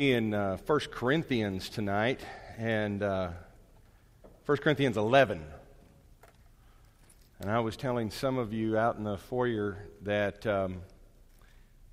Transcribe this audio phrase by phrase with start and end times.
[0.00, 2.22] in uh, 1 Corinthians tonight,
[2.56, 3.28] and uh,
[4.46, 5.44] 1 Corinthians 11.
[7.40, 10.80] And I was telling some of you out in the foyer that um,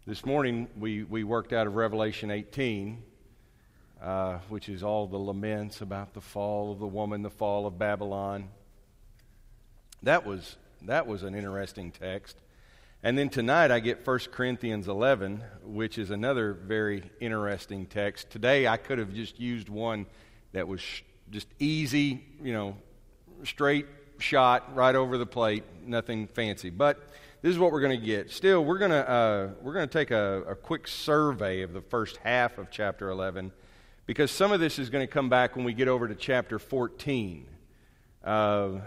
[0.06, 3.04] this morning we, we worked out of Revelation 18,
[4.02, 7.78] uh, which is all the laments about the fall of the woman, the fall of
[7.78, 8.48] Babylon.
[10.04, 12.38] That was, that was an interesting text.
[13.08, 18.30] And then tonight I get 1 Corinthians 11, which is another very interesting text.
[18.30, 20.08] Today I could have just used one
[20.52, 20.82] that was
[21.32, 22.76] just easy, you know,
[23.46, 23.86] straight
[24.18, 26.70] shot right over the plate, nothing fancy.
[26.70, 27.00] But
[27.42, 28.30] this is what we're going to get.
[28.30, 31.80] Still, we're going to uh, we're going to take a, a quick survey of the
[31.84, 33.54] first half of chapter 11
[34.06, 36.60] because some of this is going to come back when we get over to chapter
[36.60, 37.48] 14.
[38.22, 38.80] Uh,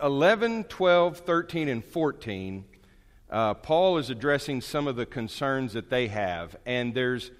[0.00, 2.64] 11, 12, 13, and 14
[3.34, 6.54] uh, Paul is addressing some of the concerns that they have.
[6.64, 7.32] And there's,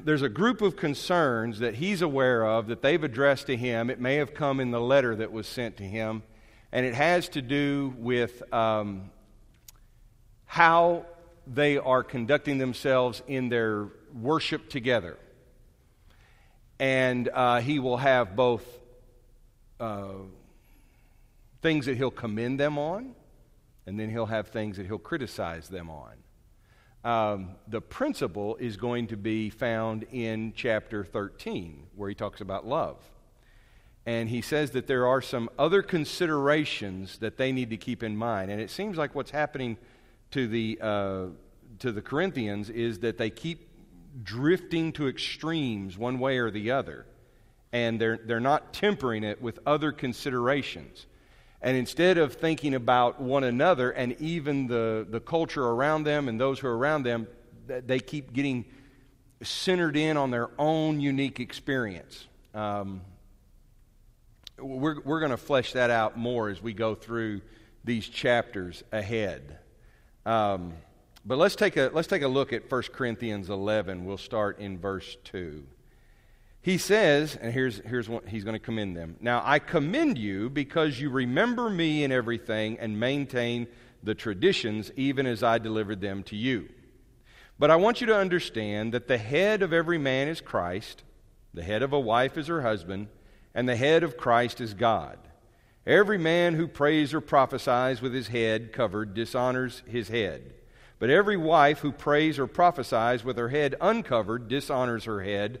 [0.00, 3.90] there's a group of concerns that he's aware of that they've addressed to him.
[3.90, 6.22] It may have come in the letter that was sent to him.
[6.70, 9.10] And it has to do with um,
[10.46, 11.04] how
[11.48, 15.18] they are conducting themselves in their worship together.
[16.78, 18.64] And uh, he will have both
[19.80, 20.10] uh,
[21.60, 23.16] things that he'll commend them on
[23.86, 26.14] and then he'll have things that he'll criticize them on.
[27.04, 32.66] Um, the principle is going to be found in chapter 13, where he talks about
[32.66, 32.96] love.
[34.06, 38.16] And he says that there are some other considerations that they need to keep in
[38.16, 38.50] mind.
[38.50, 39.76] And it seems like what's happening
[40.30, 41.26] to the, uh,
[41.78, 43.68] to the Corinthians is that they keep
[44.22, 47.06] drifting to extremes one way or the other.
[47.72, 51.06] And they're, they're not tempering it with other considerations.
[51.64, 56.38] And instead of thinking about one another and even the, the culture around them and
[56.38, 57.26] those who are around them,
[57.66, 58.66] they keep getting
[59.42, 62.26] centered in on their own unique experience.
[62.52, 63.00] Um,
[64.58, 67.40] we're we're going to flesh that out more as we go through
[67.82, 69.58] these chapters ahead.
[70.26, 70.74] Um,
[71.24, 74.04] but let's take, a, let's take a look at 1 Corinthians 11.
[74.04, 75.64] We'll start in verse 2.
[76.64, 79.16] He says, and here's, here's what he's going to commend them.
[79.20, 83.66] Now, I commend you because you remember me in everything and maintain
[84.02, 86.70] the traditions even as I delivered them to you.
[87.58, 91.02] But I want you to understand that the head of every man is Christ,
[91.52, 93.08] the head of a wife is her husband,
[93.54, 95.18] and the head of Christ is God.
[95.86, 100.54] Every man who prays or prophesies with his head covered dishonors his head.
[100.98, 105.60] But every wife who prays or prophesies with her head uncovered dishonors her head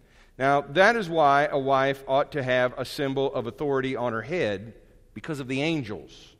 [0.41, 4.23] Now, that is why a wife ought to have a symbol of authority on her
[4.23, 4.73] head
[5.13, 6.33] because of the angels.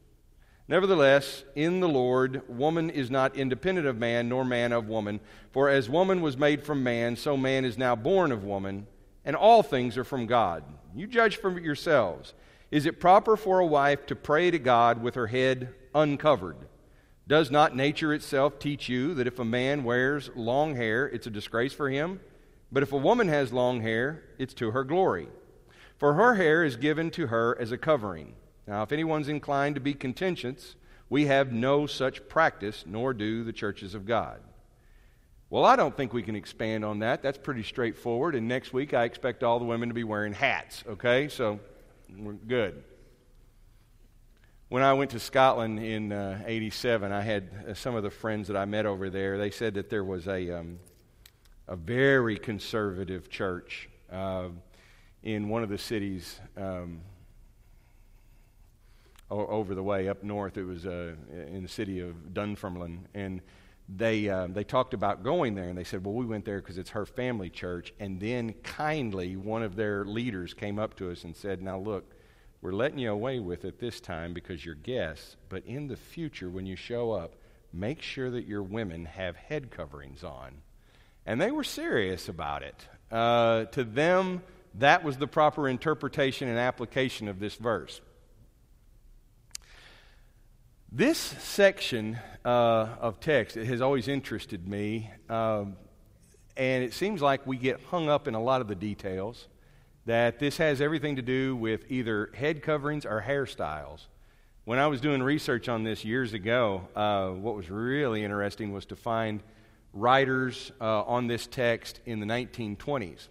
[0.67, 5.19] Nevertheless, in the Lord, woman is not independent of man, nor man of woman.
[5.51, 8.87] For as woman was made from man, so man is now born of woman,
[9.23, 10.63] and all things are from God.
[10.95, 12.33] You judge for yourselves.
[12.71, 16.57] Is it proper for a wife to pray to God with her head uncovered?
[17.27, 21.29] Does not nature itself teach you that if a man wears long hair, it's a
[21.29, 22.19] disgrace for him?
[22.71, 25.27] But if a woman has long hair, it's to her glory.
[25.97, 28.33] For her hair is given to her as a covering.
[28.65, 30.75] Now, if anyone's inclined to be contentious,
[31.09, 34.39] we have no such practice, nor do the churches of God.
[35.49, 37.21] Well, I don't think we can expand on that.
[37.21, 38.35] That's pretty straightforward.
[38.35, 41.27] And next week, I expect all the women to be wearing hats, okay?
[41.27, 41.59] So
[42.17, 42.83] we're good.
[44.69, 48.47] When I went to Scotland in uh, 87, I had uh, some of the friends
[48.47, 49.37] that I met over there.
[49.37, 50.59] They said that there was a.
[50.59, 50.79] Um,
[51.71, 54.49] a very conservative church uh,
[55.23, 56.99] in one of the cities um,
[59.29, 60.57] over the way up north.
[60.57, 63.39] It was uh, in the city of Dunfermline, and
[63.87, 66.77] they uh, they talked about going there, and they said, "Well, we went there because
[66.77, 71.23] it's her family church." And then kindly, one of their leaders came up to us
[71.23, 72.15] and said, "Now look."
[72.63, 76.47] We're letting you away with it this time because you're guests, but in the future,
[76.47, 77.33] when you show up,
[77.73, 80.61] make sure that your women have head coverings on
[81.25, 82.87] and they were serious about it.
[83.11, 84.41] Uh, to them,
[84.75, 88.01] that was the proper interpretation and application of this verse.
[90.91, 95.77] This section uh, of text it has always interested me, um,
[96.57, 99.47] and it seems like we get hung up in a lot of the details.
[100.07, 104.07] That this has everything to do with either head coverings or hairstyles.
[104.65, 108.85] When I was doing research on this years ago, uh, what was really interesting was
[108.87, 109.43] to find
[109.93, 113.27] writers uh, on this text in the 1920s.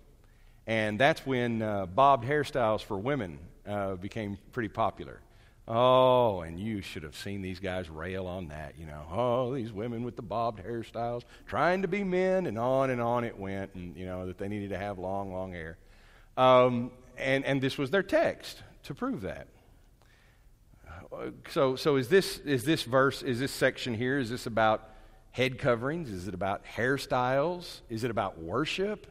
[0.66, 5.20] And that's when uh, bobbed hairstyles for women uh, became pretty popular.
[5.66, 9.04] Oh, and you should have seen these guys rail on that, you know.
[9.10, 13.24] Oh, these women with the bobbed hairstyles trying to be men, and on and on
[13.24, 15.78] it went, and, you know, that they needed to have long, long hair.
[16.36, 19.46] Um, and, and this was their text to prove that.
[21.50, 24.88] So, so is, this, is this verse, is this section here, is this about
[25.32, 26.10] head coverings?
[26.10, 27.80] Is it about hairstyles?
[27.88, 29.06] Is it about worship?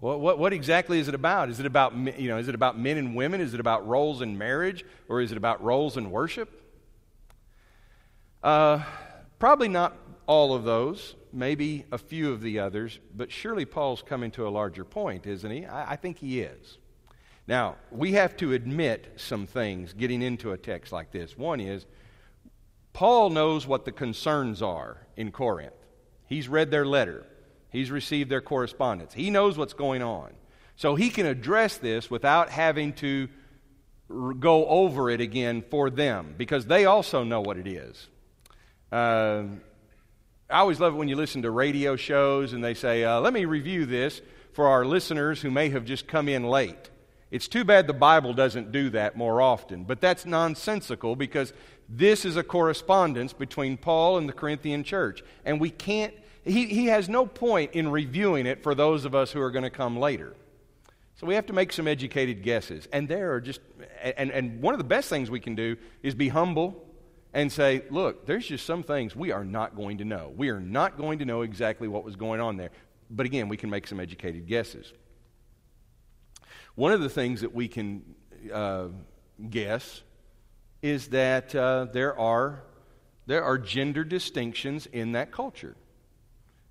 [0.00, 1.48] What, what, what, exactly is it about?
[1.48, 3.40] Is it about, you know, is it about men and women?
[3.40, 4.84] Is it about roles in marriage?
[5.08, 6.60] Or is it about roles in worship?
[8.42, 8.82] Uh,
[9.38, 14.30] probably not all of those, maybe a few of the others, but surely Paul's coming
[14.32, 15.66] to a larger point, isn't he?
[15.66, 16.78] I, I think he is.
[17.46, 21.36] Now, we have to admit some things getting into a text like this.
[21.36, 21.84] One is,
[22.94, 25.74] Paul knows what the concerns are in Corinth.
[26.26, 27.26] He's read their letter,
[27.68, 30.32] he's received their correspondence, he knows what's going on.
[30.76, 33.28] So he can address this without having to
[34.08, 38.08] go over it again for them because they also know what it is.
[38.90, 39.44] Uh,
[40.50, 43.32] I always love it when you listen to radio shows and they say, uh, let
[43.32, 44.20] me review this
[44.52, 46.90] for our listeners who may have just come in late.
[47.34, 51.52] It's too bad the Bible doesn't do that more often, but that's nonsensical because
[51.88, 55.20] this is a correspondence between Paul and the Corinthian church.
[55.44, 56.14] And we can't,
[56.44, 59.64] he, he has no point in reviewing it for those of us who are going
[59.64, 60.36] to come later.
[61.16, 62.86] So we have to make some educated guesses.
[62.92, 63.60] And there are just,
[64.16, 66.86] and, and one of the best things we can do is be humble
[67.32, 70.32] and say, look, there's just some things we are not going to know.
[70.36, 72.70] We are not going to know exactly what was going on there.
[73.10, 74.92] But again, we can make some educated guesses.
[76.74, 78.02] One of the things that we can
[78.52, 78.88] uh,
[79.48, 80.02] guess
[80.82, 82.62] is that uh, there, are,
[83.26, 85.76] there are gender distinctions in that culture,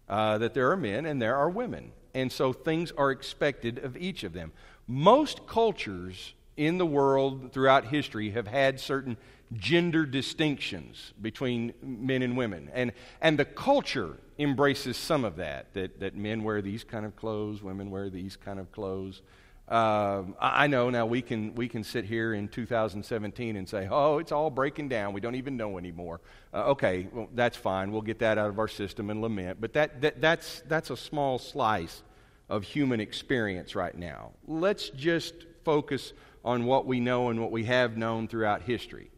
[0.10, 1.92] uh, that there are men and there are women.
[2.14, 4.52] And so things are expected of each of them.
[4.88, 9.18] Most cultures in the world throughout history have had certain
[9.54, 12.70] gender distinctions between men and women.
[12.74, 12.92] And,
[13.22, 17.64] and the culture embraces some of that, that, that men wear these kind of clothes,
[17.64, 19.22] women wear these kind of clothes.
[19.68, 24.18] Uh, I know now we can, we can sit here in 2017 and say, oh,
[24.18, 25.14] it's all breaking down.
[25.14, 26.20] We don't even know anymore.
[26.54, 27.92] Uh, okay, well, that's fine.
[27.92, 29.62] We'll get that out of our system and lament.
[29.62, 32.04] But that, that, that's, that's a small slice
[32.50, 34.32] of human experience right now.
[34.48, 35.34] Let's just
[35.64, 36.12] focus
[36.44, 39.12] on what we know and what we have known throughout history.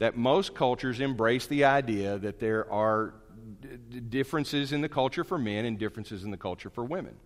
[0.00, 3.14] That most cultures embrace the idea that there are
[3.60, 7.16] d- differences in the culture for men and differences in the culture for women.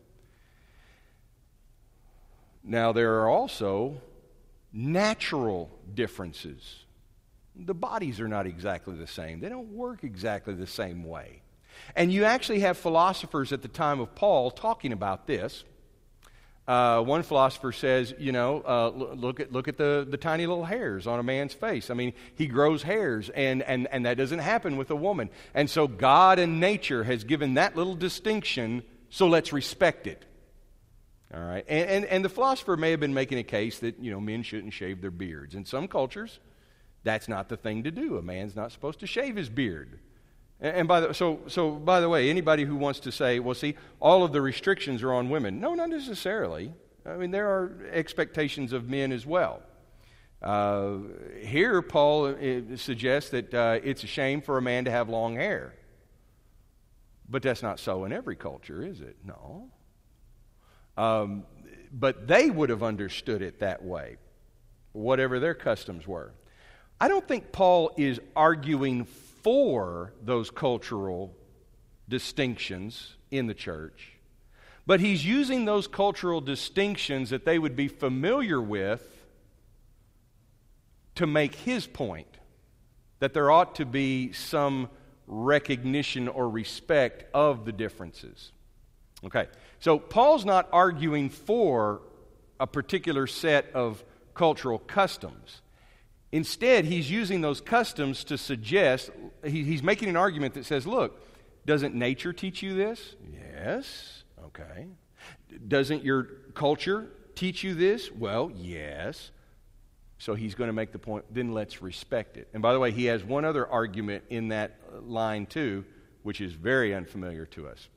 [2.65, 4.01] Now, there are also
[4.73, 6.85] natural differences.
[7.55, 11.43] The bodies are not exactly the same, they don't work exactly the same way.
[11.97, 15.65] And you actually have philosophers at the time of Paul talking about this.
[16.69, 20.65] Uh, one philosopher says, you know, uh, look at, look at the, the tiny little
[20.65, 21.91] hairs on a man's face.
[21.91, 25.29] I mean, he grows hairs, and, and, and that doesn't happen with a woman.
[25.55, 30.25] And so God and nature has given that little distinction, so let's respect it.
[31.35, 31.65] All right.
[31.67, 34.43] And, and, and the philosopher may have been making a case that, you know, men
[34.43, 35.55] shouldn't shave their beards.
[35.55, 36.41] In some cultures,
[37.05, 38.19] that's not the thing to do.
[38.19, 39.99] A man's not supposed to shave his beard.
[40.61, 43.55] And, and by the, so, so, by the way, anybody who wants to say, well,
[43.55, 45.59] see, all of the restrictions are on women.
[45.59, 46.75] No, not necessarily.
[47.07, 49.63] I mean, there are expectations of men as well.
[50.43, 50.99] Uh,
[51.41, 55.37] here, Paul uh, suggests that uh, it's a shame for a man to have long
[55.37, 55.75] hair.
[57.29, 59.17] But that's not so in every culture, is it?
[59.25, 59.71] No.
[60.97, 61.45] Um,
[61.93, 64.17] but they would have understood it that way,
[64.93, 66.33] whatever their customs were.
[67.01, 71.37] I don't think Paul is arguing for those cultural
[72.09, 74.13] distinctions in the church,
[74.87, 79.09] but he's using those cultural distinctions that they would be familiar with
[81.17, 82.39] to make his point
[83.19, 84.89] that there ought to be some
[85.27, 88.53] recognition or respect of the differences.
[89.25, 89.47] Okay,
[89.83, 92.03] so Paul's not arguing for
[92.61, 95.61] a particular set of cultural customs.
[96.31, 99.11] Instead, he's using those customs to suggest,
[99.45, 101.21] he's making an argument that says, look,
[101.67, 103.17] doesn't nature teach you this?
[103.33, 104.23] Yes.
[104.45, 104.87] Okay.
[105.67, 108.09] Doesn't your culture teach you this?
[108.13, 109.33] Well, yes.
[110.19, 112.47] So he's going to make the point, then let's respect it.
[112.55, 115.85] And by the way, he has one other argument in that line, too,
[116.23, 117.89] which is very unfamiliar to us.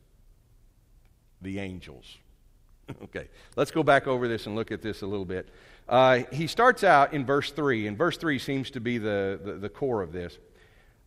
[1.41, 2.17] The angels.
[3.03, 5.49] okay, let's go back over this and look at this a little bit.
[5.87, 9.53] Uh, he starts out in verse 3, and verse 3 seems to be the, the,
[9.53, 10.37] the core of this.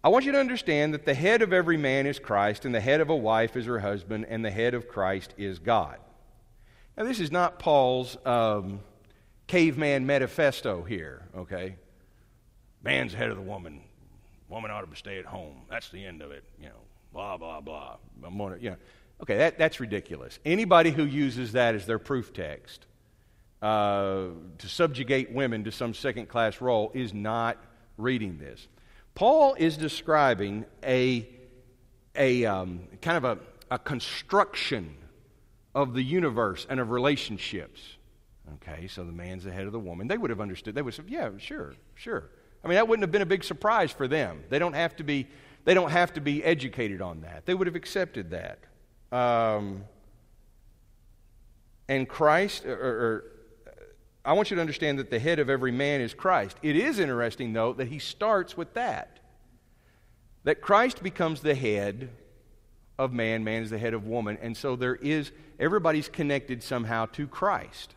[0.03, 2.81] I want you to understand that the head of every man is Christ, and the
[2.81, 5.99] head of a wife is her husband, and the head of Christ is God.
[6.97, 8.81] Now, this is not Paul's um,
[9.49, 11.77] caveman manifesto here, okay?
[12.83, 13.83] Man's head of the woman.
[14.49, 15.63] Woman ought to stay at home.
[15.69, 16.81] That's the end of it, you know,
[17.13, 17.97] blah, blah, blah.
[18.25, 18.77] I'm gonna, you know.
[19.23, 20.39] Okay, that, that's ridiculous.
[20.45, 22.87] Anybody who uses that as their proof text
[23.61, 24.27] uh,
[24.59, 27.59] to subjugate women to some second class role is not
[27.97, 28.69] reading this.
[29.15, 31.29] Paul is describing a,
[32.15, 33.39] a um, kind of a,
[33.71, 34.95] a construction
[35.75, 37.81] of the universe and of relationships.
[38.55, 40.07] Okay, so the man's the head of the woman.
[40.07, 40.75] They would have understood.
[40.75, 42.31] They would have said, yeah, sure, sure.
[42.65, 44.45] I mean, that wouldn't have been a big surprise for them.
[44.49, 45.27] They don't have to be,
[45.65, 47.45] they don't have to be educated on that.
[47.45, 48.61] They would have accepted that.
[49.11, 49.85] Um,
[51.89, 53.25] and Christ, or, or
[54.25, 56.57] I want you to understand that the head of every man is Christ.
[56.63, 59.21] It is interesting, though, that he starts with that.
[60.45, 62.11] That Christ becomes the head
[62.99, 67.07] of man, man is the head of woman, and so there is, everybody's connected somehow
[67.07, 67.95] to Christ.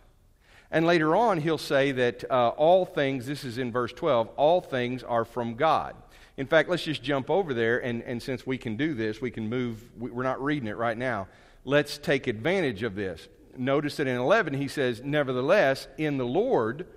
[0.69, 4.61] And later on, he'll say that uh, all things, this is in verse 12, all
[4.61, 5.95] things are from God.
[6.37, 9.31] In fact, let's just jump over there, and, and since we can do this, we
[9.31, 11.27] can move, we're not reading it right now.
[11.65, 16.87] Let's take advantage of this notice that in 11 he says, Nevertheless, in the Lord,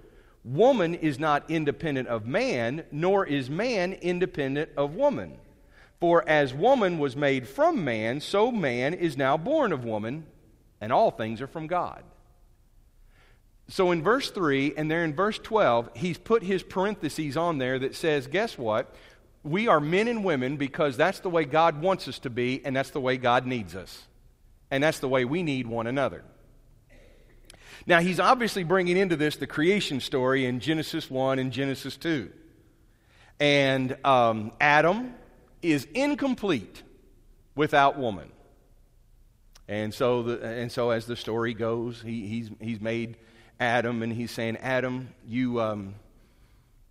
[0.45, 5.38] woman is not independent of man, nor is man independent of woman.
[6.00, 10.26] For as woman was made from man, so man is now born of woman,
[10.81, 12.03] and all things are from God.
[13.69, 17.79] So in verse 3 and there in verse 12, he's put his parentheses on there
[17.79, 18.95] that says, guess what?
[19.45, 22.75] We are men and women because that's the way God wants us to be, and
[22.75, 24.03] that's the way God needs us.
[24.71, 26.25] And that's the way we need one another.
[27.87, 32.31] Now, he's obviously bringing into this the creation story in Genesis 1 and Genesis 2.
[33.39, 35.15] And um, Adam
[35.61, 36.83] is incomplete
[37.55, 38.31] without woman.
[39.69, 43.17] And so, the, and so as the story goes, he, he's, he's made
[43.61, 45.95] Adam, and he's saying, Adam, you, um,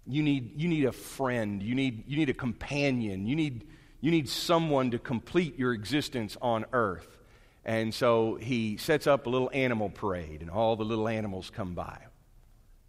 [0.06, 3.68] you, need, you need a friend, you need, you need a companion, you need,
[4.02, 7.20] you need someone to complete your existence on earth.
[7.66, 11.74] And so he sets up a little animal parade, and all the little animals come
[11.74, 11.98] by.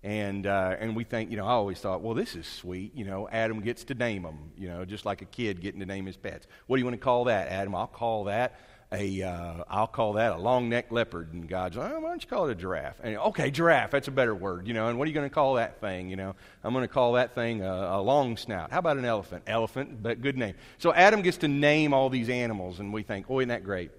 [0.03, 2.95] And, uh, and we think, you know, I always thought, well, this is sweet.
[2.95, 5.87] You know, Adam gets to name them, you know, just like a kid getting to
[5.87, 6.47] name his pets.
[6.67, 7.75] What do you want to call that, Adam?
[7.75, 8.61] I'll call that
[8.93, 11.33] a, uh, I'll call that a long necked leopard.
[11.33, 13.01] And God's, like, oh, why don't you call it a giraffe?
[13.03, 14.89] And, okay, giraffe, that's a better word, you know.
[14.89, 16.35] And what are you going to call that thing, you know?
[16.63, 18.71] I'm going to call that thing a, a long snout.
[18.71, 19.45] How about an elephant?
[19.47, 20.55] Elephant, but good name.
[20.79, 23.91] So Adam gets to name all these animals, and we think, oh, isn't that great?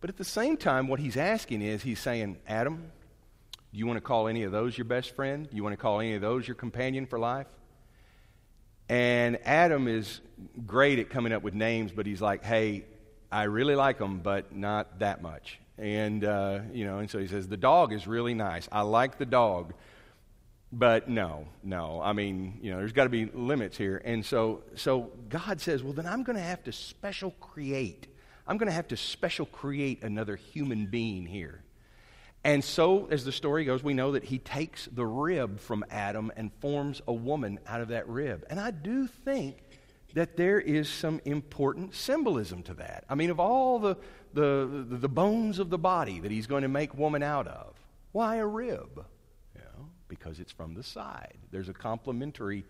[0.00, 2.92] But at the same time, what he's asking is, he's saying, Adam,
[3.72, 5.48] do you want to call any of those your best friend?
[5.50, 7.46] Do you want to call any of those your companion for life?
[8.88, 10.20] And Adam is
[10.64, 12.84] great at coming up with names, but he's like, hey,
[13.30, 15.58] I really like them, but not that much.
[15.78, 18.68] And, uh, you know, and so he says, the dog is really nice.
[18.72, 19.74] I like the dog,
[20.72, 22.00] but no, no.
[22.02, 24.00] I mean, you know, there's got to be limits here.
[24.04, 28.08] And so, so God says, well, then I'm going to have to special create
[28.46, 31.62] I'm going to have to special create another human being here.
[32.44, 36.30] And so, as the story goes, we know that he takes the rib from Adam
[36.36, 38.44] and forms a woman out of that rib.
[38.48, 39.56] And I do think
[40.16, 43.04] that there is some important symbolism to that.
[43.06, 43.98] I mean, of all the,
[44.32, 47.74] the, the, bones of the body that he's going to make woman out of,
[48.12, 49.04] why a rib?
[49.54, 51.36] You know, because it's from the side.
[51.50, 52.64] There's a complementary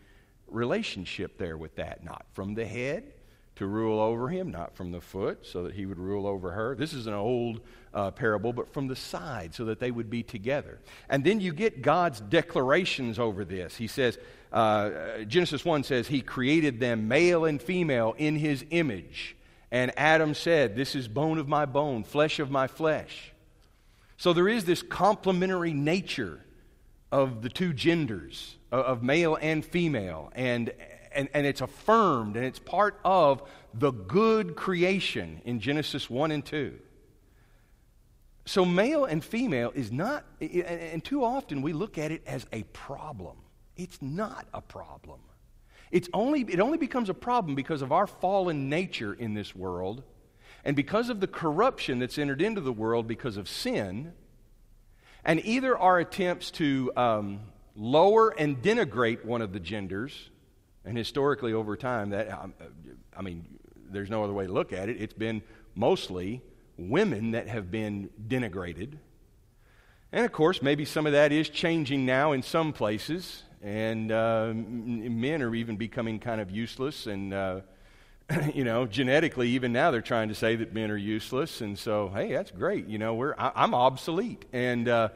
[0.48, 3.12] relationship there with that, not from the head,
[3.54, 6.74] to rule over him, not from the foot, so that he would rule over her.
[6.74, 7.60] This is an old
[7.96, 10.78] uh, parable, but from the side, so that they would be together.
[11.08, 13.74] And then you get God's declarations over this.
[13.74, 14.18] He says,
[14.52, 19.34] uh, Genesis 1 says, He created them male and female in His image.
[19.70, 23.32] And Adam said, This is bone of my bone, flesh of my flesh.
[24.18, 26.40] So there is this complementary nature
[27.10, 30.30] of the two genders, of male and female.
[30.34, 30.70] And,
[31.12, 36.44] and, and it's affirmed and it's part of the good creation in Genesis 1 and
[36.44, 36.78] 2.
[38.46, 42.62] So, male and female is not, and too often we look at it as a
[42.72, 43.36] problem.
[43.76, 45.20] It's not a problem.
[45.90, 50.02] It's only, it only becomes a problem because of our fallen nature in this world
[50.64, 54.12] and because of the corruption that's entered into the world because of sin,
[55.24, 57.40] and either our attempts to um,
[57.74, 60.30] lower and denigrate one of the genders
[60.86, 62.54] and historically, over time, that um,
[63.16, 63.44] I mean,
[63.90, 65.00] there's no other way to look at it.
[65.00, 65.42] It's been
[65.74, 66.42] mostly
[66.76, 68.98] women that have been denigrated.
[70.12, 74.52] And of course, maybe some of that is changing now in some places, and uh,
[74.54, 77.06] men are even becoming kind of useless.
[77.06, 77.60] And, uh,
[78.54, 81.60] you know, genetically, even now they're trying to say that men are useless.
[81.60, 82.86] And so, hey, that's great.
[82.86, 84.44] You know, we're, I, am obsolete.
[84.52, 85.08] And, uh,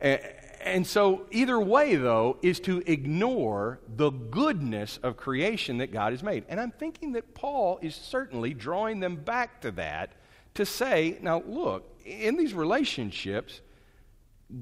[0.00, 0.20] and,
[0.60, 6.22] and so, either way, though, is to ignore the goodness of creation that God has
[6.22, 6.44] made.
[6.48, 10.12] And I'm thinking that Paul is certainly drawing them back to that
[10.56, 13.60] to say, now, look, in these relationships,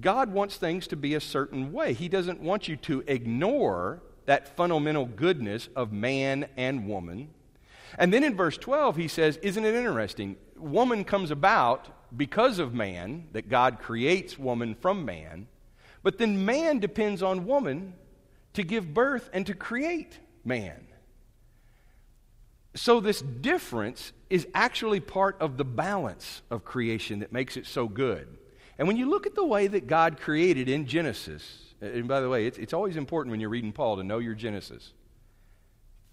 [0.01, 1.93] God wants things to be a certain way.
[1.93, 7.31] He doesn't want you to ignore that fundamental goodness of man and woman.
[7.99, 10.37] And then in verse 12, he says, Isn't it interesting?
[10.57, 15.49] Woman comes about because of man, that God creates woman from man,
[16.03, 17.95] but then man depends on woman
[18.55, 20.87] to give birth and to create man.
[22.75, 27.87] So, this difference is actually part of the balance of creation that makes it so
[27.87, 28.27] good.
[28.79, 32.29] And when you look at the way that God created in Genesis, and by the
[32.29, 34.93] way, it's, it's always important when you're reading Paul to know your Genesis,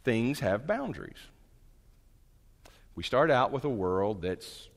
[0.03, 1.17] things have boundaries.
[2.95, 4.69] We start out with a world that's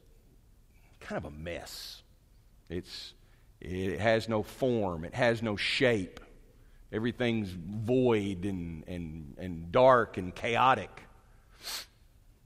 [1.00, 2.02] kind of a mess.
[2.70, 3.12] It's,
[3.60, 6.20] it has no form, it has no shape.
[6.92, 11.02] Everything's void and, and, and dark and chaotic.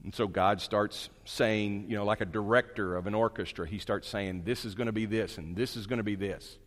[0.03, 4.07] And so God starts saying, you know, like a director of an orchestra, he starts
[4.07, 6.57] saying, this is going to be this and this is going to be this.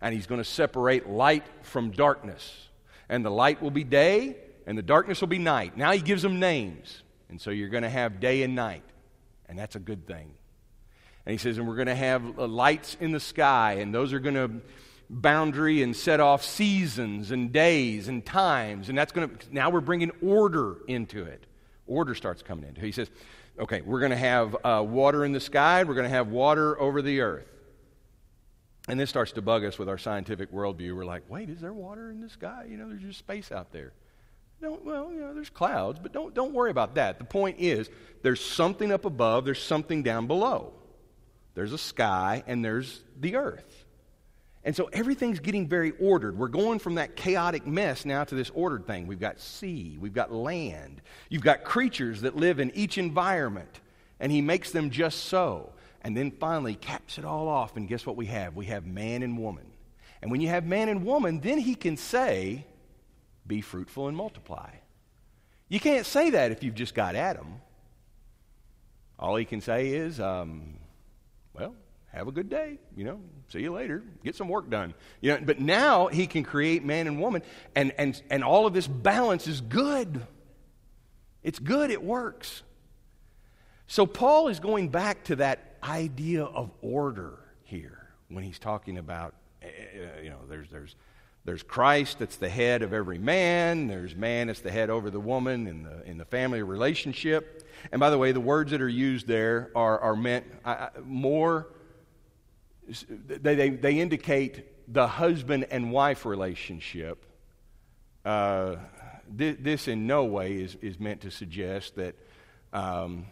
[0.00, 2.68] And he's going to separate light from darkness.
[3.08, 4.36] And the light will be day
[4.66, 5.76] and the darkness will be night.
[5.76, 7.02] Now he gives them names.
[7.28, 8.84] And so you're going to have day and night.
[9.48, 10.34] And that's a good thing.
[11.24, 14.12] And he says, and we're going to have uh, lights in the sky, and those
[14.12, 14.50] are going to
[15.10, 18.88] boundary and set off seasons and days and times.
[18.88, 21.46] And that's going to, now we're bringing order into it
[21.86, 22.80] order starts coming in.
[22.80, 23.10] He says,
[23.58, 26.80] okay, we're going to have uh, water in the sky, we're going to have water
[26.80, 27.48] over the earth.
[28.88, 30.94] And this starts to bug us with our scientific worldview.
[30.94, 32.66] We're like, wait, is there water in the sky?
[32.68, 33.92] You know, there's just space out there.
[34.62, 37.18] Don't, well, you know, there's clouds, but don't, don't worry about that.
[37.18, 37.90] The point is,
[38.22, 40.72] there's something up above, there's something down below.
[41.54, 43.85] There's a sky, and there's the earth.
[44.66, 46.36] And so everything's getting very ordered.
[46.36, 49.06] We're going from that chaotic mess now to this ordered thing.
[49.06, 53.80] We've got sea, we've got land, you've got creatures that live in each environment,
[54.18, 55.72] and He makes them just so.
[56.02, 58.56] And then finally caps it all off, and guess what we have?
[58.56, 59.66] We have man and woman.
[60.20, 62.66] And when you have man and woman, then He can say,
[63.46, 64.70] Be fruitful and multiply.
[65.68, 67.60] You can't say that if you've just got Adam.
[69.16, 70.74] All He can say is, um,
[71.54, 71.76] Well,
[72.16, 74.94] have a good day, you know, see you later, get some work done.
[75.20, 77.42] You know, but now he can create man and woman,
[77.74, 80.22] and, and, and all of this balance is good.
[81.42, 82.62] It's good, it works.
[83.86, 89.34] So Paul is going back to that idea of order here when he's talking about,
[89.62, 90.96] eh, eh, you know, there's, there's,
[91.44, 95.20] there's Christ that's the head of every man, there's man that's the head over the
[95.20, 97.68] woman in the, in the family relationship.
[97.92, 101.68] And by the way, the words that are used there are, are meant uh, more
[103.08, 107.26] they, they, they indicate the husband and wife relationship.
[108.24, 108.76] Uh,
[109.36, 112.14] th- this in no way is, is meant to suggest that
[112.72, 113.26] um,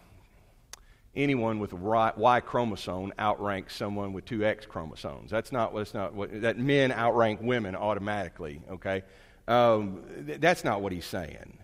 [1.14, 5.31] anyone with a Y chromosome outranks someone with two X chromosomes.
[5.31, 9.03] That's not, that's not what, that men outrank women automatically, okay?
[9.47, 11.59] Um, th- that's not what he's saying.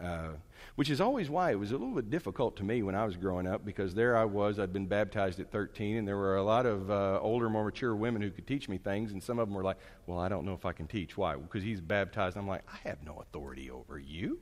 [0.00, 0.30] Uh,
[0.74, 3.16] which is always why it was a little bit difficult to me when I was
[3.16, 4.58] growing up because there I was.
[4.58, 7.94] I'd been baptized at 13, and there were a lot of uh, older, more mature
[7.94, 10.46] women who could teach me things, and some of them were like, Well, I don't
[10.46, 11.16] know if I can teach.
[11.16, 11.36] Why?
[11.36, 12.36] Because he's baptized.
[12.36, 14.38] I'm like, I have no authority over you.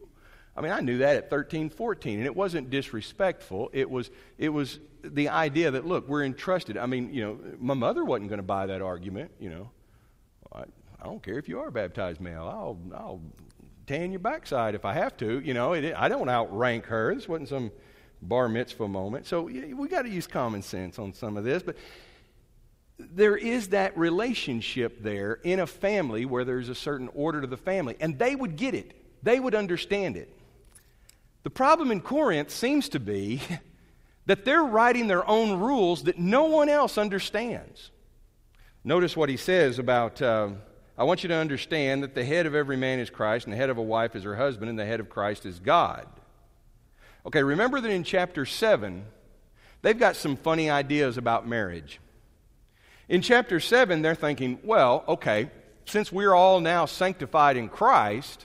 [0.56, 3.70] I mean, I knew that at 13, 14, and it wasn't disrespectful.
[3.72, 6.76] It was, it was the idea that, look, we're entrusted.
[6.76, 9.70] I mean, you know, my mother wasn't going to buy that argument, you know.
[10.52, 10.64] I,
[11.00, 12.42] I don't care if you are baptized male.
[12.42, 13.20] I'll, I'll
[13.90, 15.40] tan your backside if I have to.
[15.40, 17.12] You know, it, I don't outrank her.
[17.12, 17.72] This wasn't some
[18.22, 19.26] bar mitzvah moment.
[19.26, 21.64] So we got to use common sense on some of this.
[21.64, 21.76] But
[22.98, 27.56] there is that relationship there in a family where there's a certain order to the
[27.56, 27.96] family.
[27.98, 30.32] And they would get it, they would understand it.
[31.42, 33.40] The problem in Corinth seems to be
[34.26, 37.90] that they're writing their own rules that no one else understands.
[38.84, 40.22] Notice what he says about.
[40.22, 40.50] Uh,
[41.00, 43.56] I want you to understand that the head of every man is Christ, and the
[43.56, 46.06] head of a wife is her husband, and the head of Christ is God.
[47.24, 49.06] Okay, remember that in chapter 7,
[49.80, 52.00] they've got some funny ideas about marriage.
[53.08, 55.50] In chapter 7, they're thinking, well, okay,
[55.86, 58.44] since we're all now sanctified in Christ,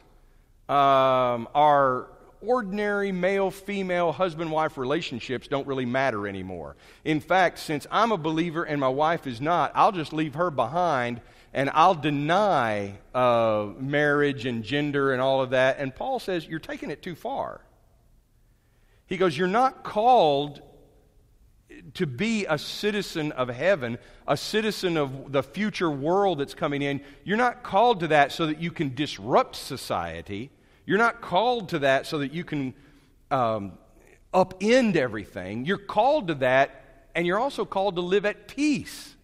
[0.69, 2.07] um, our
[2.39, 6.77] ordinary male female husband wife relationships don't really matter anymore.
[7.03, 10.49] In fact, since I'm a believer and my wife is not, I'll just leave her
[10.49, 11.19] behind
[11.55, 15.77] and I'll deny uh, marriage and gender and all of that.
[15.79, 17.61] And Paul says, You're taking it too far.
[19.07, 20.61] He goes, You're not called
[21.93, 26.99] to be a citizen of heaven, a citizen of the future world that's coming in.
[27.23, 30.51] You're not called to that so that you can disrupt society.
[30.85, 32.73] You're not called to that so that you can
[33.31, 33.77] um,
[34.33, 35.63] upend everything.
[35.63, 36.83] You're called to that,
[37.15, 39.14] and you're also called to live at peace.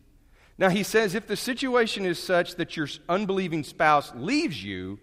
[0.62, 5.00] Now, he says if the situation is such that your unbelieving spouse leaves you,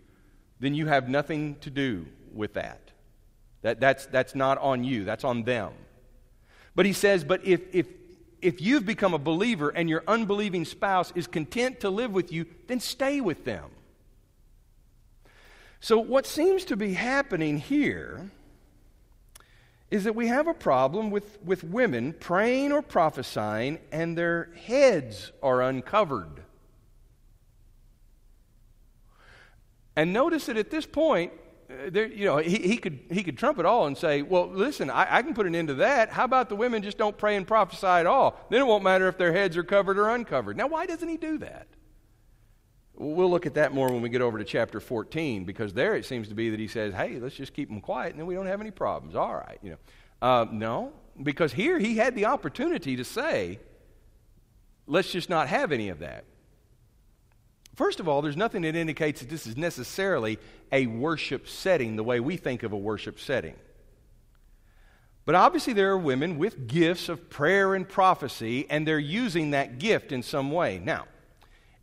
[0.60, 2.92] then you have nothing to do with that.
[3.62, 5.72] that that's, that's not on you, that's on them.
[6.76, 7.88] But he says, but if, if,
[8.40, 12.46] if you've become a believer and your unbelieving spouse is content to live with you,
[12.68, 13.68] then stay with them.
[15.80, 18.30] So, what seems to be happening here
[19.90, 25.32] is that we have a problem with, with women praying or prophesying and their heads
[25.42, 26.42] are uncovered.
[29.96, 31.32] And notice that at this point,
[31.70, 34.48] uh, there, you know, he, he, could, he could trump it all and say, well,
[34.48, 36.10] listen, I, I can put an end to that.
[36.10, 38.38] How about the women just don't pray and prophesy at all?
[38.50, 40.56] Then it won't matter if their heads are covered or uncovered.
[40.56, 41.66] Now, why doesn't he do that?
[43.00, 46.04] We'll look at that more when we get over to chapter 14 because there it
[46.04, 48.34] seems to be that he says, hey, let's just keep them quiet and then we
[48.34, 49.14] don't have any problems.
[49.14, 49.76] All right, you know.
[50.20, 53.60] Uh, no, because here he had the opportunity to say,
[54.88, 56.24] let's just not have any of that.
[57.76, 60.40] First of all, there's nothing that indicates that this is necessarily
[60.72, 63.54] a worship setting the way we think of a worship setting.
[65.24, 69.78] But obviously, there are women with gifts of prayer and prophecy, and they're using that
[69.78, 70.80] gift in some way.
[70.80, 71.04] Now,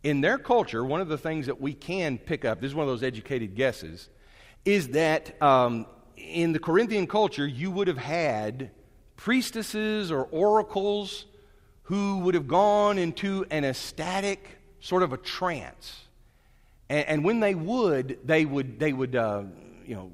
[0.06, 2.84] in their culture, one of the things that we can pick up, this is one
[2.84, 4.08] of those educated guesses,
[4.64, 5.84] is that um,
[6.16, 8.70] in the Corinthian culture, you would have had
[9.16, 11.26] priestesses or oracles
[11.82, 16.02] who would have gone into an ecstatic sort of a trance.
[16.88, 19.42] And, and when they would, they would, they would uh,
[19.84, 20.12] you know,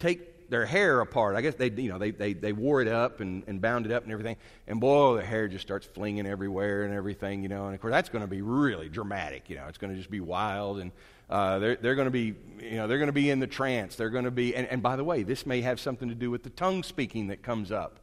[0.00, 1.36] take their hair apart.
[1.36, 3.92] I guess they, you know, they, they, they wore it up and, and bound it
[3.92, 4.36] up and everything.
[4.66, 7.66] And boy, the hair just starts flinging everywhere and everything, you know.
[7.66, 9.66] And of course, that's going to be really dramatic, you know.
[9.68, 10.78] It's going to just be wild.
[10.78, 10.92] And
[11.30, 13.96] uh, they're, they're going to be, you know, they're going to be in the trance.
[13.96, 16.30] They're going to be, and, and by the way, this may have something to do
[16.30, 18.00] with the tongue speaking that comes up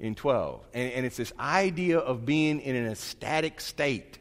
[0.00, 0.64] in 12.
[0.74, 4.18] And, and it's this idea of being in an ecstatic state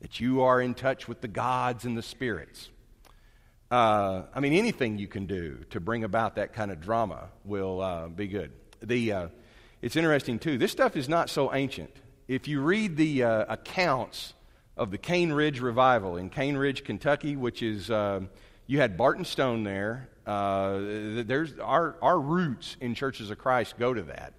[0.00, 2.68] that you are in touch with the gods and the spirits.
[3.70, 7.80] Uh, I mean, anything you can do to bring about that kind of drama will
[7.80, 8.52] uh, be good.
[8.82, 9.28] The, uh,
[9.82, 10.58] it's interesting, too.
[10.58, 11.90] This stuff is not so ancient.
[12.28, 14.34] If you read the uh, accounts
[14.76, 18.20] of the Cane Ridge revival in Cane Ridge, Kentucky, which is, uh,
[18.66, 20.08] you had Barton Stone there.
[20.26, 20.78] Uh,
[21.24, 24.34] there's, our, our roots in Churches of Christ go to that.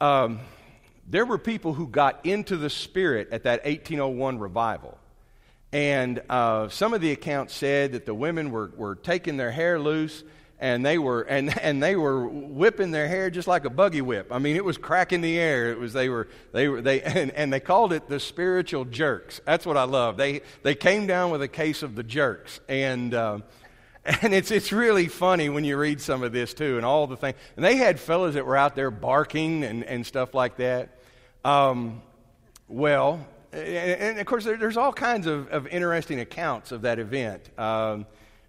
[0.00, 0.40] Um,
[1.06, 4.98] there were people who got into the Spirit at that 1801 revival.
[5.72, 9.78] And uh, some of the accounts said that the women were, were taking their hair
[9.78, 10.24] loose
[10.60, 14.28] and they were and, and they were whipping their hair just like a buggy whip.
[14.30, 15.70] I mean, it was cracking the air.
[15.70, 19.40] It was they were they were they and, and they called it the spiritual jerks.
[19.44, 20.16] That's what I love.
[20.16, 23.14] They they came down with a case of the jerks and.
[23.14, 23.38] Uh,
[24.22, 27.16] and it's, it's really funny when you read some of this too, and all the
[27.16, 27.36] things.
[27.56, 30.98] And they had fellows that were out there barking and, and stuff like that.
[31.44, 32.00] Um,
[32.68, 33.26] well,
[33.58, 37.50] and of course, there's all kinds of, of interesting accounts of that event.
[37.58, 38.06] Um,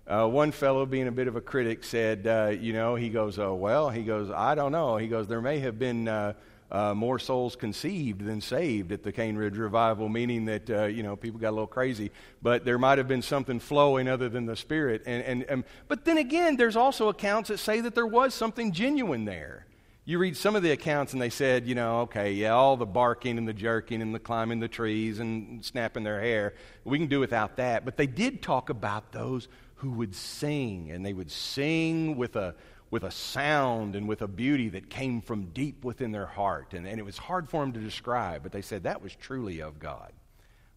[0.07, 3.37] uh, one fellow, being a bit of a critic, said, uh, you know, he goes,
[3.37, 4.97] oh, well, he goes, I don't know.
[4.97, 6.33] He goes, there may have been uh,
[6.71, 11.03] uh more souls conceived than saved at the Cane Ridge revival, meaning that, uh, you
[11.03, 12.11] know, people got a little crazy.
[12.41, 15.03] But there might have been something flowing other than the Spirit.
[15.05, 18.71] And, and, and, but then again, there's also accounts that say that there was something
[18.71, 19.67] genuine there
[20.09, 22.83] you read some of the accounts and they said, you know, okay, yeah, all the
[22.83, 27.05] barking and the jerking and the climbing the trees and snapping their hair, we can
[27.05, 27.85] do without that.
[27.85, 32.55] But they did talk about those who would sing, and they would sing with a,
[32.89, 36.73] with a sound and with a beauty that came from deep within their heart.
[36.73, 39.61] And, and it was hard for them to describe, but they said that was truly
[39.61, 40.11] of God.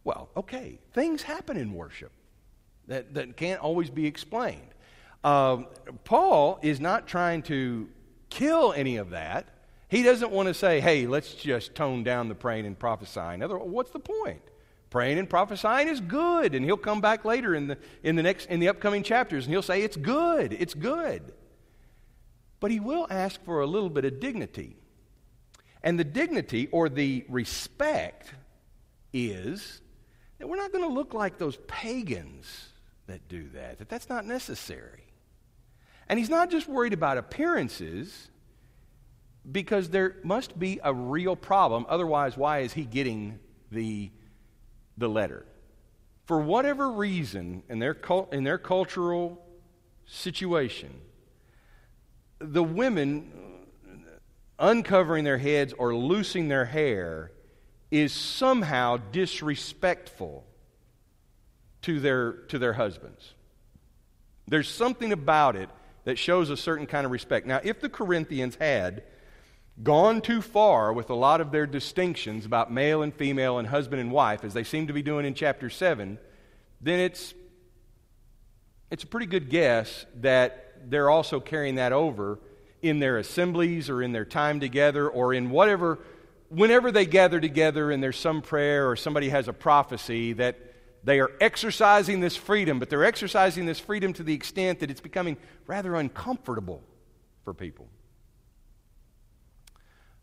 [0.05, 2.13] Well, okay, things happen in worship
[2.87, 4.75] that, that can't always be explained.
[5.25, 5.69] Um,
[6.05, 7.89] Paul is not trying to
[8.33, 9.47] kill any of that.
[9.89, 13.43] He doesn't want to say, hey, let's just tone down the praying and prophesying.
[13.43, 14.41] Otherwise, what's the point?
[14.89, 18.47] Praying and prophesying is good, and he'll come back later in the, in the next
[18.47, 21.33] in the upcoming chapters and he'll say it's good, it's good.
[22.61, 24.77] But he will ask for a little bit of dignity.
[25.83, 28.33] And the dignity or the respect
[29.13, 29.81] is
[30.39, 32.69] that we're not going to look like those pagans
[33.09, 35.02] that do that, that that's not necessary.
[36.09, 38.29] And he's not just worried about appearances,
[39.51, 41.87] because there must be a real problem.
[41.89, 43.39] Otherwise, why is he getting
[43.71, 44.11] the,
[44.97, 45.45] the letter?
[46.27, 47.97] For whatever reason, in their,
[48.31, 49.45] in their cultural
[50.07, 50.91] situation,
[52.39, 53.33] the women
[54.59, 57.33] uncovering their heads or loosing their hair
[57.91, 60.45] is somehow disrespectful
[61.83, 63.35] to their, to their husbands.
[64.47, 65.69] There's something about it
[66.05, 67.47] that shows a certain kind of respect.
[67.47, 69.03] Now, if the Corinthians had
[69.83, 74.01] gone too far with a lot of their distinctions about male and female and husband
[74.01, 76.19] and wife, as they seem to be doing in chapter 7,
[76.81, 77.35] then it's,
[78.91, 82.39] it's a pretty good guess that they're also carrying that over
[82.83, 86.01] in their assemblies or in their time together or in whatever,
[86.49, 90.72] whenever they gather together and there's some prayer or somebody has a prophecy that
[91.05, 95.01] they are exercising this freedom, but they're exercising this freedom to the extent that it's
[95.01, 95.37] becoming
[95.67, 96.83] rather uncomfortable
[97.45, 97.89] for people.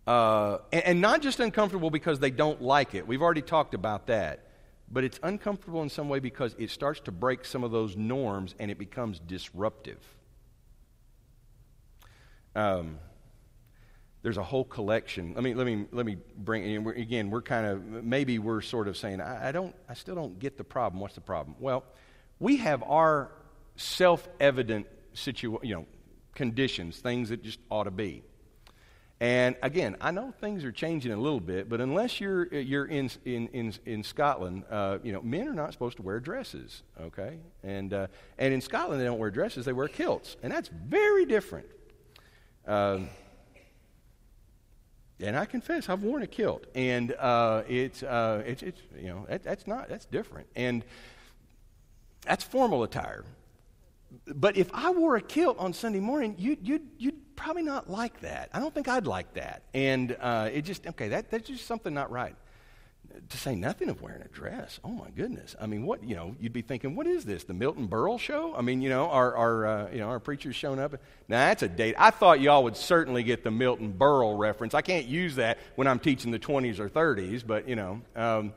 [0.08, 3.06] Uh, and, and not just uncomfortable because they don't like it.
[3.06, 4.46] We've already talked about that.
[4.92, 8.56] But it's uncomfortable in some way because it starts to break some of those norms
[8.58, 10.00] and it becomes disruptive.
[12.56, 12.98] Um,
[14.22, 15.34] there's a whole collection.
[15.34, 17.30] Let me let me let me bring again.
[17.30, 20.58] We're kind of maybe we're sort of saying I, I don't I still don't get
[20.58, 21.02] the problem.
[21.02, 21.56] What's the problem?
[21.60, 21.84] Well,
[22.40, 23.32] we have our
[23.76, 25.86] self-evident situ you know
[26.36, 28.24] conditions, things that just ought to be.
[29.22, 33.10] And again, I know things are changing a little bit, but unless you're, you're in,
[33.26, 37.40] in, in, in Scotland, uh, you know, men are not supposed to wear dresses, okay?
[37.62, 40.38] And, uh, and in Scotland, they don't wear dresses, they wear kilts.
[40.42, 41.66] And that's very different.
[42.66, 43.10] Um,
[45.22, 49.26] and I confess, I've worn a kilt, and uh, it's, uh, it's, it's, you know,
[49.30, 50.48] that, that's not, that's different.
[50.56, 50.84] And
[52.26, 53.26] that's formal attire.
[54.28, 58.22] But if I wore a kilt on Sunday morning, you'd, you'd, you'd probably not like
[58.22, 58.50] that.
[58.54, 59.64] I don't think I'd like that.
[59.74, 62.36] And uh, it just, okay, that, that's just something not right.
[63.30, 64.80] To say nothing of wearing a dress.
[64.84, 65.56] Oh my goodness.
[65.60, 68.56] I mean, what, you know, you'd be thinking, what is this, the Milton Berle show?
[68.56, 70.94] I mean, you know, our, our, uh, you know, our preacher's showing up.
[71.28, 71.96] Now, that's a date.
[71.98, 74.74] I thought y'all would certainly get the Milton Berle reference.
[74.74, 78.54] I can't use that when I'm teaching the 20s or 30s, but, you know, um,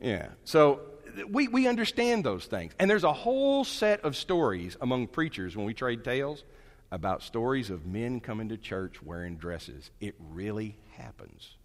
[0.00, 0.28] yeah.
[0.44, 0.80] So
[1.28, 2.72] we, we understand those things.
[2.78, 6.44] And there's a whole set of stories among preachers when we trade tales
[6.90, 9.90] about stories of men coming to church wearing dresses.
[10.00, 11.56] It really happens.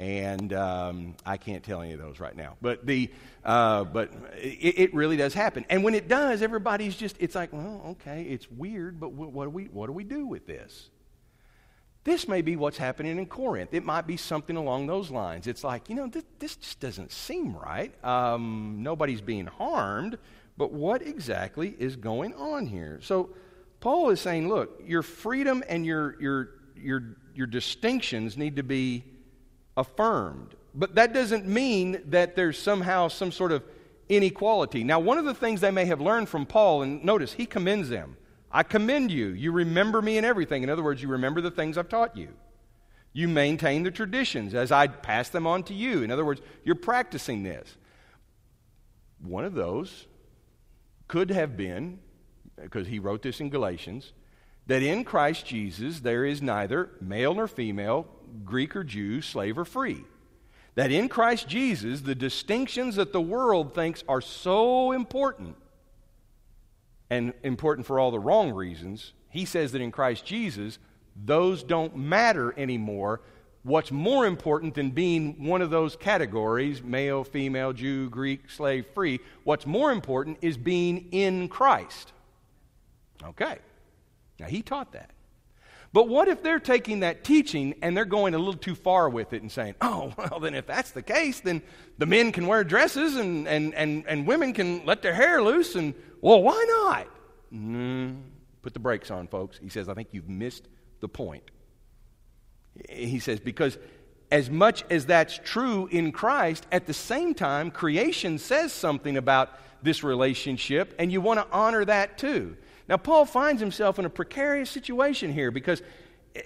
[0.00, 2.56] And um, I can't tell any of those right now.
[2.62, 3.10] But, the,
[3.44, 5.66] uh, but it, it, really does happen.
[5.68, 9.50] And when it does, everybody's just, it's like, well, okay, it's weird, but what do
[9.50, 10.88] we, what do, we do with this?
[12.04, 13.74] This may be what's happening in Corinth.
[13.74, 15.46] It might be something along those lines.
[15.46, 17.92] It's like, you know, this, this just doesn't seem right.
[18.02, 20.16] Um, nobody's being harmed,
[20.56, 23.00] but what exactly is going on here?
[23.02, 23.34] So,
[23.80, 29.04] Paul is saying, look, your freedom and your, your, your, your distinctions need to be
[29.80, 30.54] affirmed.
[30.74, 33.64] But that doesn't mean that there's somehow some sort of
[34.08, 34.84] inequality.
[34.84, 37.88] Now, one of the things they may have learned from Paul, and notice he commends
[37.88, 38.16] them.
[38.52, 39.28] I commend you.
[39.28, 40.62] You remember me in everything.
[40.62, 42.28] In other words, you remember the things I've taught you.
[43.12, 46.02] You maintain the traditions as I pass them on to you.
[46.02, 47.76] In other words, you're practicing this.
[49.20, 50.06] One of those
[51.08, 51.98] could have been,
[52.60, 54.12] because he wrote this in Galatians,
[54.70, 58.06] that in Christ Jesus there is neither male nor female,
[58.44, 60.04] Greek or Jew, slave or free.
[60.76, 65.56] That in Christ Jesus, the distinctions that the world thinks are so important
[67.10, 70.78] and important for all the wrong reasons, he says that in Christ Jesus,
[71.16, 73.22] those don't matter anymore.
[73.64, 79.18] What's more important than being one of those categories male, female, Jew, Greek, slave, free
[79.42, 82.12] what's more important is being in Christ.
[83.24, 83.58] Okay.
[84.40, 85.10] Now, he taught that.
[85.92, 89.32] But what if they're taking that teaching and they're going a little too far with
[89.32, 91.62] it and saying, oh, well, then if that's the case, then
[91.98, 95.74] the men can wear dresses and, and, and, and women can let their hair loose
[95.74, 97.08] and well, why not?
[97.52, 98.20] Mm,
[98.62, 99.58] put the brakes on, folks.
[99.58, 100.68] He says, I think you've missed
[101.00, 101.50] the point.
[102.88, 103.78] He says, because
[104.30, 109.58] as much as that's true in Christ, at the same time, creation says something about
[109.82, 112.56] this relationship, and you want to honor that too.
[112.90, 115.80] Now, Paul finds himself in a precarious situation here because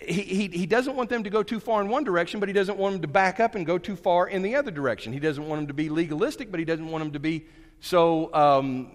[0.06, 2.52] he, he, he, doesn't want them to go too far in one direction, but he
[2.52, 5.14] doesn't want them to back up and go too far in the other direction.
[5.14, 7.46] He doesn't want them to be legalistic, but he doesn't want them to be
[7.80, 8.92] so um,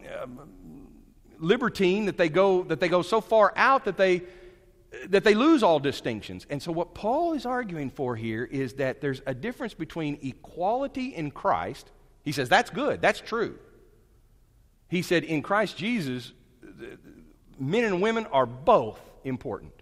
[1.39, 4.21] libertine that they go that they go so far out that they
[5.07, 6.45] that they lose all distinctions.
[6.51, 11.15] And so what Paul is arguing for here is that there's a difference between equality
[11.15, 11.89] in Christ.
[12.23, 13.01] He says that's good.
[13.01, 13.57] That's true.
[14.87, 16.33] He said in Christ Jesus
[17.59, 19.73] men and women are both important.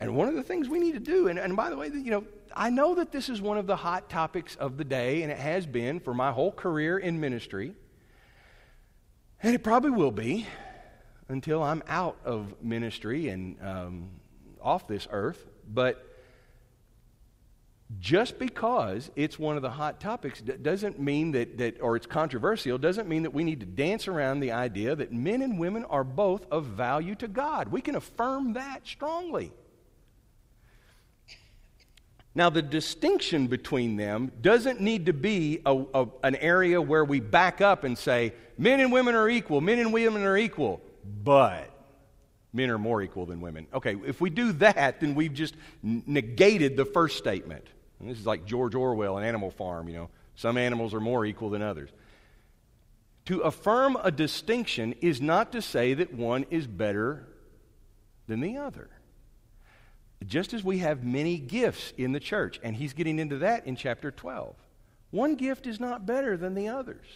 [0.00, 2.10] And one of the things we need to do, and, and by the way, you
[2.10, 5.30] know, I know that this is one of the hot topics of the day, and
[5.30, 7.74] it has been for my whole career in ministry.
[9.42, 10.46] And it probably will be
[11.28, 14.10] until I'm out of ministry and um,
[14.60, 15.46] off this earth.
[15.68, 16.04] But
[18.00, 22.78] just because it's one of the hot topics doesn't mean that, that, or it's controversial,
[22.78, 26.04] doesn't mean that we need to dance around the idea that men and women are
[26.04, 27.68] both of value to God.
[27.68, 29.52] We can affirm that strongly.
[32.34, 37.20] Now, the distinction between them doesn't need to be a, a, an area where we
[37.20, 40.80] back up and say, men and women are equal, men and women are equal,
[41.22, 41.68] but
[42.54, 43.66] men are more equal than women.
[43.74, 47.66] Okay, if we do that, then we've just negated the first statement.
[48.02, 51.24] And this is like George Orwell in Animal Farm, you know, some animals are more
[51.24, 51.88] equal than others.
[53.26, 57.28] To affirm a distinction is not to say that one is better
[58.26, 58.90] than the other.
[60.26, 63.76] Just as we have many gifts in the church, and he's getting into that in
[63.76, 64.56] chapter 12.
[65.12, 67.06] One gift is not better than the others.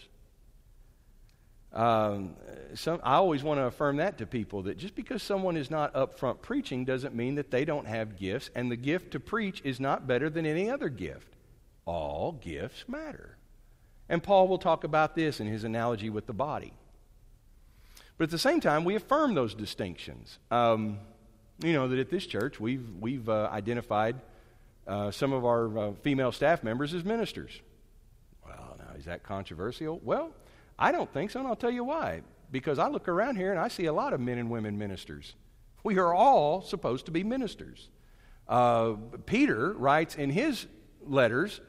[1.77, 2.35] Um,
[2.73, 5.95] some, I always want to affirm that to people that just because someone is not
[5.95, 9.61] up front preaching doesn't mean that they don't have gifts, and the gift to preach
[9.63, 11.35] is not better than any other gift.
[11.85, 13.37] All gifts matter.
[14.09, 16.73] And Paul will talk about this in his analogy with the body.
[18.17, 20.39] But at the same time, we affirm those distinctions.
[20.49, 20.97] Um,
[21.63, 24.15] you know that at this church, we've, we've uh, identified
[24.87, 27.51] uh, some of our uh, female staff members as ministers.
[28.43, 30.01] Well, now, is that controversial?
[30.03, 30.31] Well,
[30.79, 32.21] I don't think so, and I'll tell you why.
[32.51, 35.35] Because I look around here and I see a lot of men and women ministers.
[35.83, 37.89] We are all supposed to be ministers.
[38.47, 38.93] Uh,
[39.25, 40.67] Peter writes in his
[41.05, 41.59] letters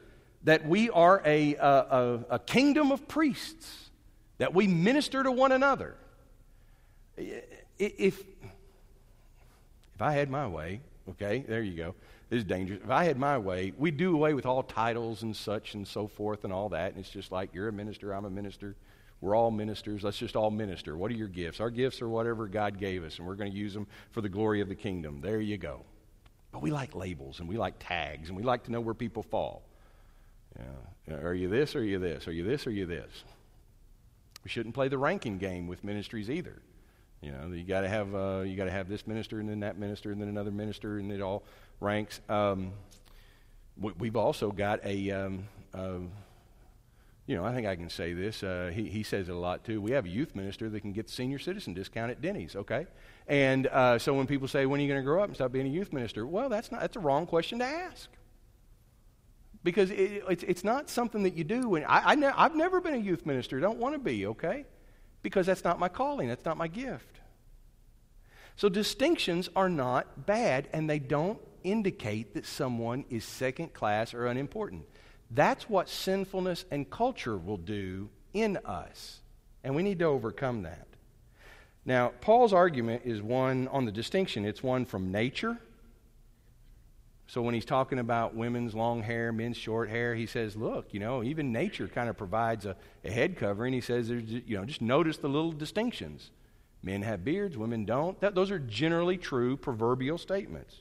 [0.44, 3.90] that we are a, a, a, kingdom of priests,
[4.38, 5.96] that we minister to one another.
[7.16, 7.42] If,
[7.78, 8.24] if
[10.00, 11.94] I had my way, okay, there you go.
[12.30, 12.80] This is dangerous.
[12.84, 16.06] If I had my way, we'd do away with all titles and such and so
[16.06, 16.92] forth and all that.
[16.92, 18.76] And it's just like, you're a minister, I'm a minister.
[19.20, 20.04] We're all ministers.
[20.04, 20.96] Let's just all minister.
[20.96, 21.60] What are your gifts?
[21.60, 24.28] Our gifts are whatever God gave us, and we're going to use them for the
[24.28, 25.20] glory of the kingdom.
[25.20, 25.84] There you go.
[26.52, 29.22] But we like labels, and we like tags, and we like to know where people
[29.22, 29.62] fall.
[30.58, 31.16] Yeah.
[31.16, 32.28] Are you this, or are you this?
[32.28, 33.24] Are you this, or are you this?
[34.44, 36.62] We shouldn't play the ranking game with ministries either.
[37.20, 39.60] You know, you got to have uh, you got to have this minister, and then
[39.60, 41.42] that minister, and then another minister, and it all
[41.80, 42.20] ranks.
[42.28, 42.72] Um,
[43.76, 45.98] we, have also got a um, uh,
[47.28, 48.42] you know, I think I can say this.
[48.42, 49.82] Uh, he, he says it a lot too.
[49.82, 52.86] We have a youth minister that can get the senior citizen discount at Denny's, okay?
[53.26, 55.52] And uh, so when people say, when are you going to grow up and stop
[55.52, 56.26] being a youth minister?
[56.26, 58.08] Well, that's, not, that's a wrong question to ask.
[59.62, 61.74] Because it, it's, it's not something that you do.
[61.74, 64.64] And I, I ne- I've never been a youth minister, don't want to be, okay?
[65.20, 67.20] Because that's not my calling, that's not my gift.
[68.56, 74.26] So distinctions are not bad, and they don't indicate that someone is second class or
[74.26, 74.86] unimportant.
[75.30, 79.20] That's what sinfulness and culture will do in us.
[79.62, 80.86] And we need to overcome that.
[81.84, 85.58] Now, Paul's argument is one on the distinction, it's one from nature.
[87.26, 91.00] So when he's talking about women's long hair, men's short hair, he says, look, you
[91.00, 93.74] know, even nature kind of provides a, a head covering.
[93.74, 96.30] He says, you know, just notice the little distinctions.
[96.82, 98.18] Men have beards, women don't.
[98.20, 100.80] That, those are generally true proverbial statements.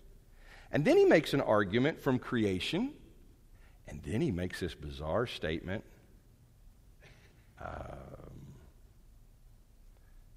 [0.71, 2.93] And then he makes an argument from creation
[3.87, 5.83] and then he makes this bizarre statement.
[7.63, 8.37] Um,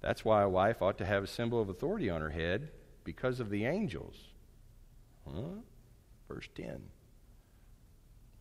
[0.01, 2.69] that's why a wife ought to have a symbol of authority on her head
[3.03, 4.15] because of the angels.
[5.25, 5.61] Huh?
[6.27, 6.81] Verse 10.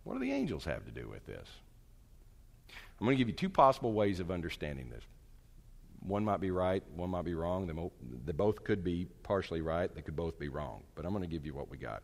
[0.04, 1.48] What do the angels have to do with this?
[2.98, 5.04] I'm going to give you two possible ways of understanding this.
[6.00, 7.66] One might be right, one might be wrong.
[7.66, 7.74] They,
[8.24, 10.82] they both could be partially right, they could both be wrong.
[10.94, 12.02] But I'm going to give you what we got.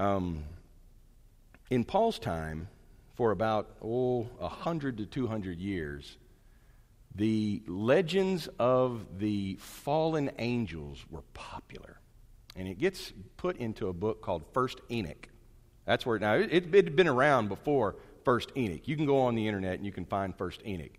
[0.00, 0.44] Um,
[1.68, 2.68] in Paul's time,
[3.16, 6.16] for about, oh, 100 to 200 years,
[7.14, 12.00] the legends of the fallen angels were popular.
[12.56, 15.28] And it gets put into a book called First Enoch.
[15.84, 18.88] That's where, now, it, it had been around before First Enoch.
[18.88, 20.92] You can go on the internet and you can find First Enoch.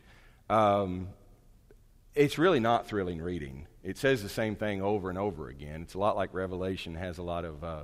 [0.48, 1.08] Um,
[2.14, 3.66] it's really not thrilling reading.
[3.84, 5.82] It says the same thing over and over again.
[5.82, 7.64] It's a lot like Revelation, has a lot of.
[7.64, 7.84] Uh,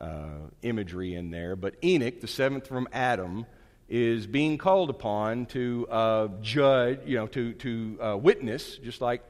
[0.00, 1.56] uh, imagery in there.
[1.56, 3.46] But Enoch, the seventh from Adam,
[3.88, 9.22] is being called upon to uh, judge, you know, to, to uh, witness, just like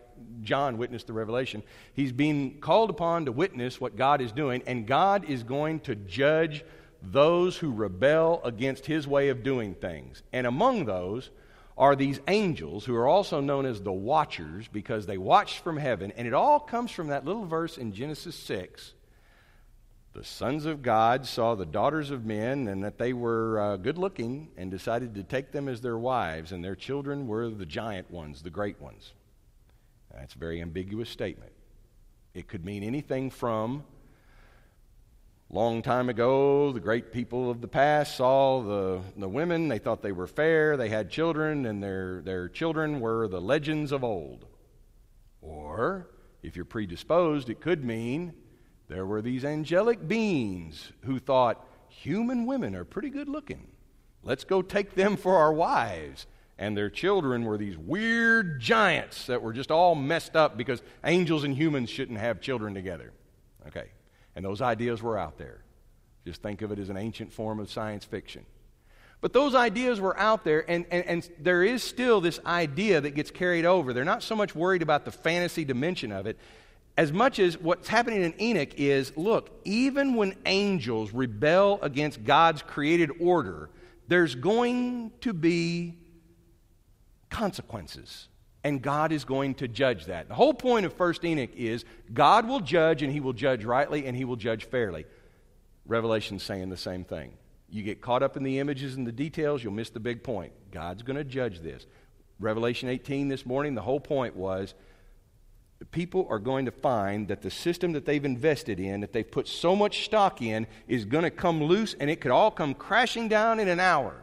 [0.43, 1.63] John witnessed the revelation.
[1.95, 5.95] He's being called upon to witness what God is doing, and God is going to
[5.95, 6.65] judge
[7.03, 10.23] those who rebel against his way of doing things.
[10.33, 11.31] And among those
[11.79, 16.13] are these angels who are also known as the watchers because they watched from heaven.
[16.15, 18.93] And it all comes from that little verse in Genesis 6.
[20.21, 23.97] The sons of God saw the daughters of men and that they were uh, good
[23.97, 28.11] looking and decided to take them as their wives, and their children were the giant
[28.11, 29.15] ones, the great ones.
[30.13, 31.53] That's a very ambiguous statement.
[32.35, 33.83] It could mean anything from
[35.49, 39.69] long time ago, the great people of the past saw the, the women.
[39.69, 40.77] They thought they were fair.
[40.77, 44.45] They had children, and their, their children were the legends of old.
[45.41, 46.11] Or,
[46.43, 48.35] if you're predisposed, it could mean
[48.91, 53.69] there were these angelic beings who thought human women are pretty good looking.
[54.25, 56.27] Let's go take them for our wives.
[56.59, 61.45] And their children were these weird giants that were just all messed up because angels
[61.45, 63.13] and humans shouldn't have children together.
[63.69, 63.87] Okay.
[64.35, 65.63] And those ideas were out there.
[66.27, 68.45] Just think of it as an ancient form of science fiction.
[69.21, 73.11] But those ideas were out there, and, and, and there is still this idea that
[73.11, 73.93] gets carried over.
[73.93, 76.39] They're not so much worried about the fantasy dimension of it
[77.01, 82.61] as much as what's happening in Enoch is look, even when angels rebel against God's
[82.61, 83.71] created order,
[84.09, 85.95] there's going to be
[87.31, 88.29] consequences
[88.65, 90.29] and God is going to judge that.
[90.29, 94.05] The whole point of First Enoch is God will judge, and He will judge rightly,
[94.05, 95.07] and He will judge fairly.
[95.87, 97.33] Revelation's saying the same thing.
[97.71, 100.53] You get caught up in the images and the details, you'll miss the big point.
[100.71, 101.87] God's going to judge this.
[102.39, 104.75] Revelation 18 this morning, the whole point was
[105.91, 109.49] people are going to find that the system that they've invested in, that they've put
[109.49, 113.29] so much stock in, is going to come loose, and it could all come crashing
[113.29, 114.15] down in an hour.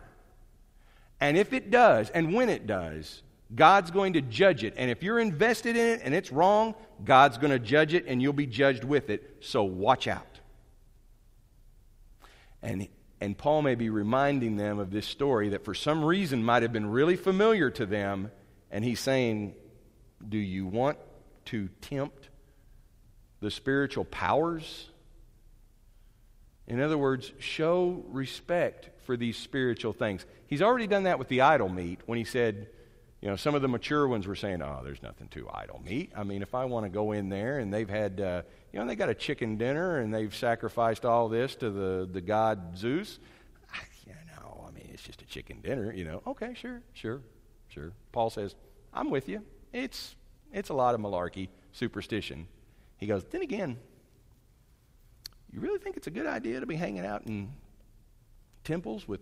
[1.20, 4.74] And if it does, and when it does, God's going to judge it.
[4.78, 8.22] And if you're invested in it and it's wrong, God's going to judge it and
[8.22, 9.38] you'll be judged with it.
[9.40, 10.40] So watch out.
[12.62, 12.88] And,
[13.22, 16.74] and Paul may be reminding them of this story that for some reason might have
[16.74, 18.32] been really familiar to them.
[18.70, 19.56] And he's saying,
[20.28, 20.98] Do you want
[21.48, 22.30] to tempt
[23.40, 24.90] the spiritual powers?
[26.68, 30.26] In other words, show respect for these spiritual things.
[30.48, 32.68] He's already done that with the idol meat when he said,
[33.22, 36.12] you know, some of the mature ones were saying, oh, there's nothing to idol meat.
[36.16, 38.42] I mean, if I want to go in there and they've had, uh,
[38.72, 42.22] you know, they got a chicken dinner and they've sacrificed all this to the, the
[42.22, 43.20] god Zeus,
[44.06, 46.22] you know, I mean, it's just a chicken dinner, you know.
[46.28, 47.22] Okay, sure, sure,
[47.70, 47.92] sure.
[48.12, 48.56] Paul says,
[48.94, 49.42] I'm with you.
[49.74, 50.16] It's,
[50.52, 52.48] it's a lot of malarkey, superstition.
[52.98, 53.78] He goes, then again,
[55.52, 57.52] you really think it's a good idea to be hanging out in
[58.64, 59.22] temples with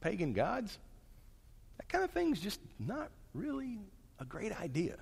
[0.00, 0.78] pagan gods?
[1.78, 3.78] That kind of thing's just not really
[4.18, 4.96] a great idea.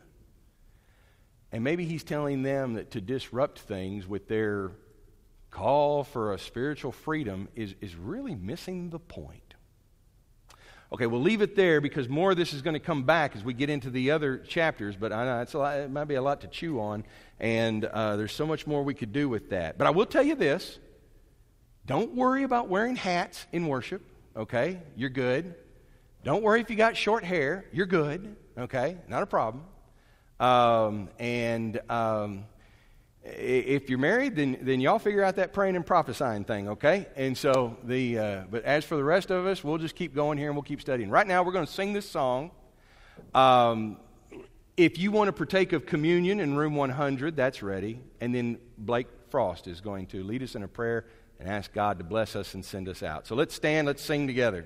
[1.50, 4.70] And maybe he's telling them that to disrupt things with their
[5.50, 9.47] call for a spiritual freedom is, is really missing the point.
[10.90, 13.44] Okay, we'll leave it there because more of this is going to come back as
[13.44, 16.14] we get into the other chapters, but I know it's a lot, it might be
[16.14, 17.04] a lot to chew on,
[17.38, 19.76] and uh, there's so much more we could do with that.
[19.76, 20.78] But I will tell you this
[21.84, 24.02] don't worry about wearing hats in worship,
[24.36, 24.80] okay?
[24.96, 25.54] You're good.
[26.24, 27.66] Don't worry if you got short hair.
[27.72, 28.96] You're good, okay?
[29.08, 29.64] Not a problem.
[30.40, 32.44] Um, and um,
[33.24, 37.06] if you're married, then, then y'all figure out that praying and prophesying thing, okay?
[37.16, 40.38] And so the, uh, but as for the rest of us, we'll just keep going
[40.38, 41.10] here and we'll keep studying.
[41.10, 42.50] Right now, we're going to sing this song.
[43.34, 43.98] Um,
[44.76, 48.00] if you want to partake of communion in room 100, that's ready.
[48.20, 51.06] And then Blake Frost is going to lead us in a prayer
[51.40, 53.26] and ask God to bless us and send us out.
[53.26, 54.64] So let's stand, let's sing together.